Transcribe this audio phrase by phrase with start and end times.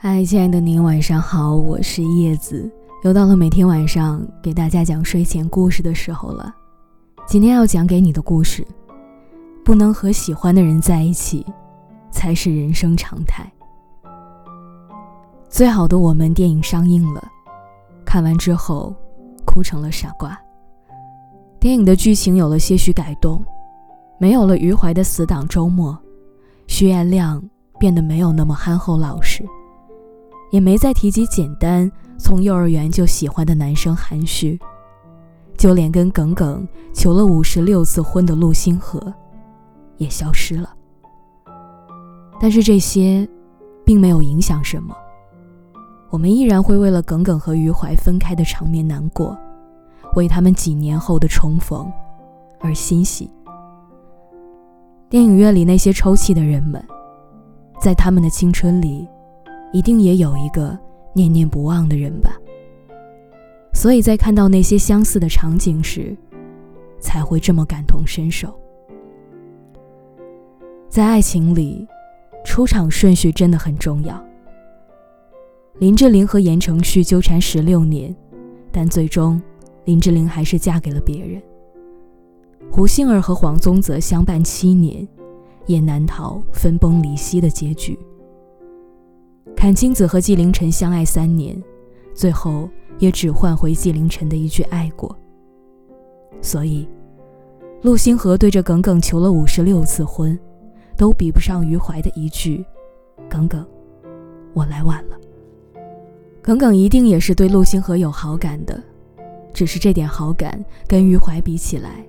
[0.00, 2.70] 嗨，亲爱的您，晚上好，我是叶子，
[3.02, 6.54] 又到了每天晚上给大家讲睡前故事的时候了。
[7.26, 8.64] 今天要讲给你的故事，
[9.64, 11.44] 不能和喜欢的人在一起，
[12.12, 13.44] 才是人生常态。
[15.48, 17.28] 最好的我们电影上映了，
[18.04, 18.94] 看完之后
[19.44, 20.38] 哭成了傻瓜。
[21.58, 23.44] 电影的剧情有了些许改动，
[24.16, 25.98] 没有了余淮的死党周末，
[26.68, 27.42] 徐彦亮
[27.80, 29.44] 变得没有那么憨厚老实。
[30.50, 34.58] 也没再提及简单从幼儿园就喜欢的男生韩旭，
[35.56, 39.12] 就连跟耿耿求了五十六次婚的陆星河，
[39.98, 40.74] 也消失了。
[42.40, 43.28] 但是这些，
[43.84, 44.96] 并没有影响什么。
[46.10, 49.36] 我们依然会为了耿耿和余淮分开的场面难过，
[50.14, 51.92] 为他们几年后的重逢
[52.60, 53.30] 而欣喜。
[55.10, 56.82] 电影院里那些抽泣的人们，
[57.80, 59.06] 在他们的青春里。
[59.72, 60.78] 一定也有一个
[61.14, 62.36] 念念不忘的人吧，
[63.74, 66.16] 所以在看到那些相似的场景时，
[66.98, 68.52] 才会这么感同身受。
[70.88, 71.86] 在爱情里，
[72.44, 74.24] 出场顺序真的很重要。
[75.78, 78.14] 林志玲和言承旭纠缠十六年，
[78.72, 79.40] 但最终
[79.84, 81.40] 林志玲还是嫁给了别人。
[82.70, 85.06] 胡杏儿和黄宗泽相伴七年，
[85.66, 87.98] 也难逃分崩离析的结局。
[89.56, 91.60] 阚清子和纪凌尘相爱三年，
[92.14, 92.68] 最后
[92.98, 95.14] 也只换回纪凌尘的一句“爱过”。
[96.40, 96.88] 所以，
[97.82, 100.38] 陆星河对着耿耿求了五十六次婚，
[100.96, 102.64] 都比不上余淮的一句
[103.28, 103.66] “耿耿，
[104.54, 105.16] 我来晚了”。
[106.40, 108.80] 耿耿一定也是对陆星河有好感的，
[109.52, 112.06] 只是这点好感跟余淮比起来，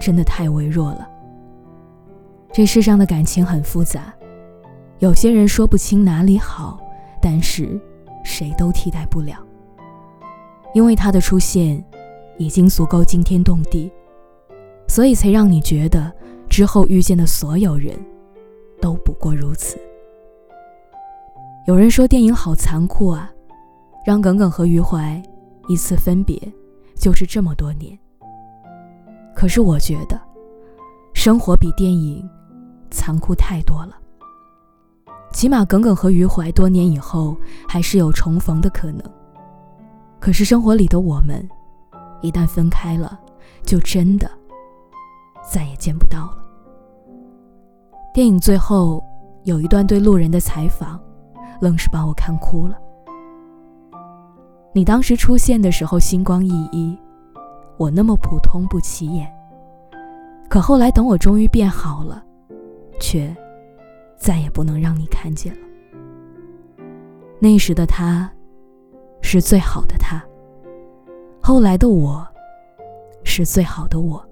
[0.00, 1.08] 真的太微弱了。
[2.52, 4.12] 这世上的感情很复杂。
[5.00, 6.78] 有些人说不清哪里好，
[7.22, 7.80] 但是
[8.22, 9.36] 谁都替代不了。
[10.74, 11.82] 因为他的出现，
[12.36, 13.90] 已经足够惊天动地，
[14.86, 16.12] 所以才让你觉得
[16.50, 17.98] 之后遇见的所有人，
[18.78, 19.78] 都不过如此。
[21.66, 23.32] 有人说电影好残酷啊，
[24.04, 25.20] 让耿耿和余淮
[25.66, 26.38] 一次分别，
[26.94, 27.98] 就是这么多年。
[29.34, 30.20] 可是我觉得，
[31.14, 32.28] 生活比电影
[32.90, 33.96] 残酷太多了。
[35.32, 37.36] 起码耿耿和余淮多年以后
[37.68, 39.02] 还是有重逢的可能。
[40.18, 41.48] 可是生活里的我们，
[42.20, 43.18] 一旦分开了，
[43.62, 44.30] 就真的
[45.48, 46.38] 再也见不到了。
[48.12, 49.02] 电影最后
[49.44, 51.00] 有一段对路人的采访，
[51.60, 52.76] 愣是把我看哭了。
[54.74, 56.98] 你当时出现的时候星光熠熠，
[57.78, 59.32] 我那么普通不起眼。
[60.48, 62.22] 可后来等我终于变好了，
[63.00, 63.34] 却……
[64.20, 65.60] 再也不能让你看见了。
[67.38, 68.30] 那时的他，
[69.22, 70.22] 是最好的他。
[71.40, 72.24] 后来的我，
[73.24, 74.22] 是最好的我。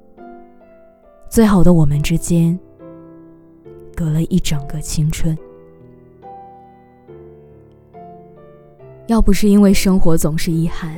[1.30, 2.58] 最好的我们之间，
[3.96, 5.36] 隔了一整个青春。
[9.06, 10.94] 要不是因为生活总是遗憾，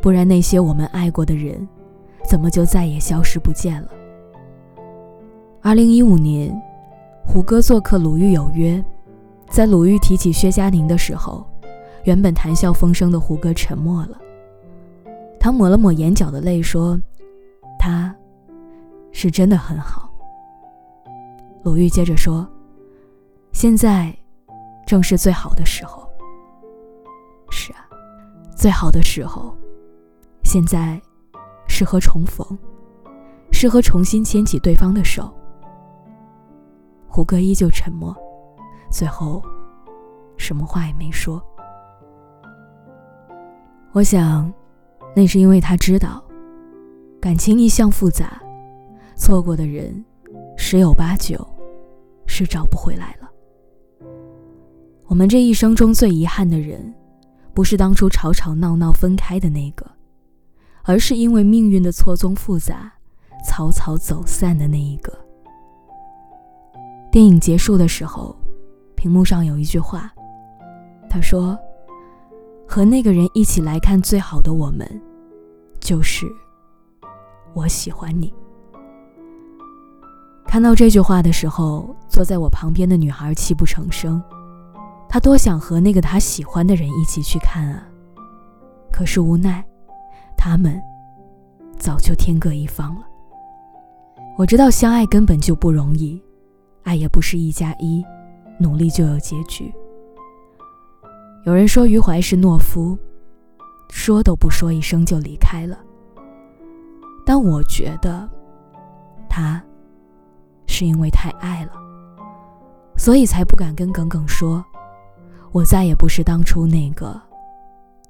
[0.00, 1.68] 不然那些我们爱过的人，
[2.28, 3.88] 怎么就再也消失不见了？
[5.60, 6.56] 二零一五年。
[7.26, 8.76] 胡歌做客《鲁豫有约》，
[9.48, 11.44] 在鲁豫提起薛佳凝的时候，
[12.04, 14.18] 原本谈笑风生的胡歌沉默了。
[15.40, 16.98] 他抹了抹眼角的泪，说
[17.76, 18.14] ：“他，
[19.10, 20.08] 是真的很好。”
[21.64, 22.46] 鲁豫接着说
[23.52, 24.16] ：“现在，
[24.86, 26.08] 正是最好的时候。
[27.50, 27.84] 是啊，
[28.56, 29.56] 最好的时候，
[30.44, 31.00] 现在，
[31.66, 32.46] 适合重逢，
[33.50, 35.28] 适合重新牵起对方的手。”
[37.14, 38.12] 胡歌依旧沉默，
[38.90, 39.40] 最后，
[40.36, 41.40] 什么话也没说。
[43.92, 44.52] 我想，
[45.14, 46.20] 那是因为他知道，
[47.20, 48.42] 感情一向复杂，
[49.14, 50.04] 错过的人，
[50.56, 51.38] 十有八九，
[52.26, 53.30] 是找不回来了。
[55.06, 56.92] 我们这一生中最遗憾的人，
[57.54, 59.88] 不是当初吵吵闹闹分开的那个，
[60.82, 62.92] 而是因为命运的错综复杂，
[63.46, 65.23] 草草走散的那一个。
[67.14, 68.34] 电影结束的时候，
[68.96, 70.12] 屏幕上有一句话，
[71.08, 71.56] 他说
[72.66, 74.84] ：“和那个人一起来看最好的我们，
[75.78, 76.26] 就是
[77.54, 78.34] 我喜欢你。”
[80.44, 84.20] 看到这句话的时候，坐在我旁边的女孩泣不成声。
[85.08, 87.86] 她多想和那个她喜欢的人一起去看啊，
[88.90, 89.64] 可是无奈，
[90.36, 90.82] 他们
[91.78, 93.06] 早就天各一方了。
[94.36, 96.20] 我知道相爱根本就不容易。
[96.84, 98.04] 爱也不是一加一，
[98.58, 99.72] 努力就有结局。
[101.44, 102.96] 有人说余淮是懦夫，
[103.90, 105.78] 说都不说一声就离开了。
[107.26, 108.28] 但我觉得，
[109.28, 109.62] 他
[110.66, 111.72] 是因为太爱了，
[112.96, 114.64] 所以才不敢跟耿耿说
[115.52, 117.20] ：“我再也不是当初那个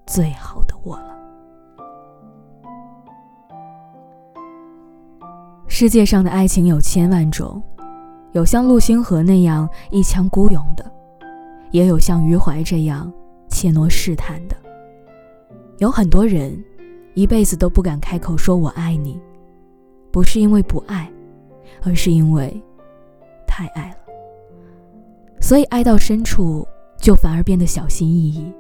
[0.07, 1.15] 最好的我了。”
[5.69, 7.63] 世界上的爱情有千万种，
[8.35, 10.85] 有像陆星河那样一腔孤勇的，
[11.71, 13.11] 也有像余淮这样
[13.49, 14.57] 怯懦试探的。
[15.79, 16.53] 有很多人
[17.15, 19.21] 一辈子都不敢开口说我爱你，
[20.11, 21.09] 不是因为不爱，
[21.85, 22.61] 而是因为
[23.47, 23.97] 太爱了。
[25.41, 26.67] 所以爱到深处，
[26.99, 28.53] 就反而变得小心翼翼。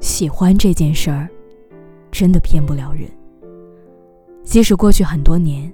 [0.00, 1.28] 喜欢这件事儿，
[2.10, 3.10] 真的骗不了人。
[4.42, 5.70] 即使过去很多年。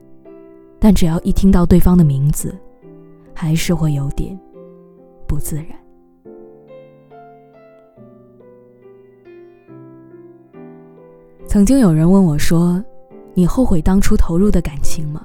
[0.80, 2.56] 但只要一听到对方的名字，
[3.40, 4.36] 还是会有点
[5.28, 5.66] 不自然。
[11.46, 12.84] 曾经有人问我说
[13.34, 15.24] ：“你后悔当初投入的感情吗？”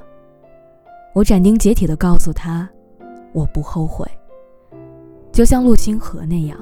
[1.15, 2.69] 我斩钉截铁的告诉他
[3.33, 4.07] ：“我不后悔。”
[5.33, 6.55] 就像陆星河那样，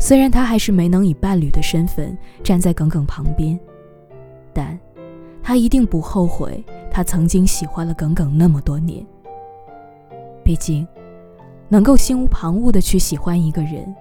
[0.00, 3.56] 虽然他还是没能以伴侣的身份站在耿耿旁边，
[4.52, 4.76] 但
[5.44, 6.60] 他一定不后悔。
[6.90, 9.06] 他曾经喜欢了耿耿那么多年。
[10.46, 10.86] 毕竟，
[11.68, 13.92] 能够心无旁骛的去喜欢一个人，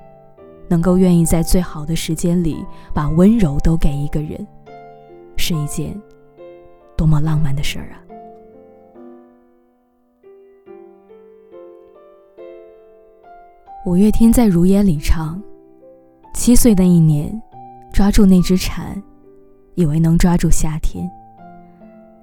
[0.67, 2.63] 能够愿意在最好的时间里
[2.93, 4.45] 把温柔都给一个人，
[5.37, 5.99] 是一件
[6.95, 7.97] 多么浪漫的事儿啊！
[13.87, 15.41] 五月天在《如烟》里唱
[16.35, 17.41] ：“七岁那一年，
[17.91, 19.01] 抓住那只蝉，
[19.73, 21.09] 以为能抓住夏天。”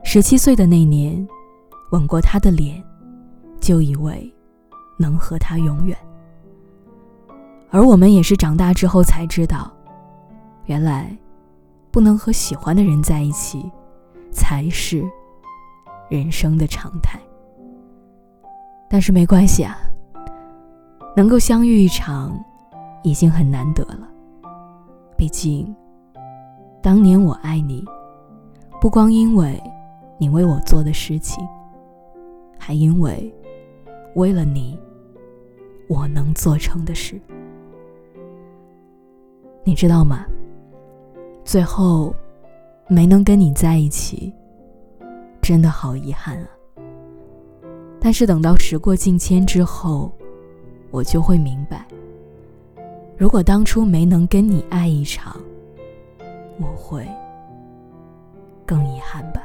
[0.05, 1.27] 十七岁的那年，
[1.91, 2.81] 吻过他的脸，
[3.63, 4.31] 就以为
[4.99, 5.97] 能和他永远。
[7.71, 9.73] 而我们也是长大之后才知道，
[10.67, 11.17] 原来
[11.91, 13.71] 不能和喜欢的人在一起，
[14.31, 15.03] 才是
[16.11, 17.19] 人生的常态。
[18.91, 19.79] 但是没关系啊，
[21.17, 22.39] 能够相遇一场，
[23.03, 24.07] 已经很难得了。
[25.17, 25.75] 毕竟，
[26.83, 27.83] 当年我爱你，
[28.81, 29.59] 不光因为。
[30.19, 31.45] 你为我做的事情，
[32.57, 33.35] 还因为
[34.15, 34.79] 为了你，
[35.89, 37.21] 我能做成的事，
[39.65, 40.27] 你知道吗？
[41.45, 42.15] 最后
[42.89, 44.33] 没能跟你在一起，
[45.41, 46.49] 真的好遗憾啊。
[47.99, 50.13] 但是等到时过境迁之后，
[50.91, 51.87] 我就会明白，
[53.17, 55.41] 如果当初没能跟你爱一场，
[56.59, 57.07] 我会
[58.67, 59.43] 更遗憾吧。